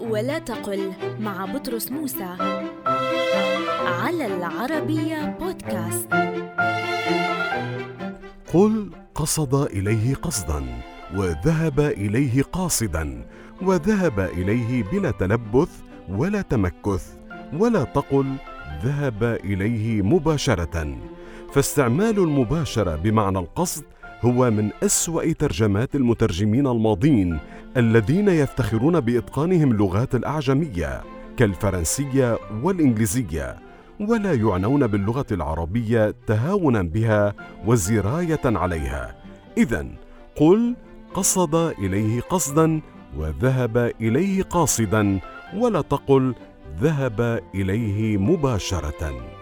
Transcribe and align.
ولا 0.00 0.38
تقل 0.38 0.92
مع 1.20 1.44
بطرس 1.44 1.92
موسى 1.92 2.36
على 3.86 4.26
العربية 4.26 5.36
بودكاست. 5.40 6.08
قل 8.54 8.90
قصد 9.14 9.54
إليه 9.54 10.14
قصدا 10.14 10.64
وذهب 11.16 11.80
إليه 11.80 12.42
قاصدا 12.42 13.26
وذهب 13.62 14.20
إليه 14.20 14.82
بلا 14.82 15.10
تلبث 15.10 15.70
ولا 16.08 16.42
تمكث 16.42 17.16
ولا 17.52 17.84
تقل 17.84 18.34
ذهب 18.84 19.24
إليه 19.44 20.02
مباشرة. 20.02 20.96
فاستعمال 21.52 22.18
المباشرة 22.18 22.96
بمعنى 22.96 23.38
القصد 23.38 23.84
هو 24.24 24.50
من 24.50 24.70
أسوأ 24.82 25.32
ترجمات 25.32 25.94
المترجمين 25.94 26.66
الماضين 26.66 27.38
الذين 27.76 28.28
يفتخرون 28.28 29.00
بإتقانهم 29.00 29.70
اللغات 29.72 30.14
الأعجمية 30.14 31.02
كالفرنسية 31.36 32.38
والإنجليزية 32.62 33.56
ولا 34.00 34.32
يعنون 34.32 34.86
باللغة 34.86 35.26
العربية 35.32 36.14
تهاونا 36.26 36.82
بها 36.82 37.34
وزراية 37.66 38.40
عليها. 38.44 39.14
اذا 39.58 39.86
قل 40.36 40.76
قصد 41.14 41.54
إليه 41.54 42.20
قصدا 42.20 42.80
وذهب 43.18 43.92
إليه 44.00 44.42
قاصدا 44.42 45.20
ولا 45.56 45.80
تقل 45.80 46.34
ذهب 46.80 47.40
إليه 47.54 48.16
مباشره. 48.16 49.39